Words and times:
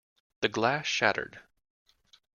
The 0.39 0.49
glass 0.49 0.87
shattered. 0.87 1.41